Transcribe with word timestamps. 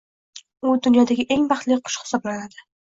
U 0.65 0.71
dunyodagi 0.87 1.27
eng 1.37 1.47
baxtli 1.55 1.81
qush 1.87 2.03
hisoblanadi 2.05 2.71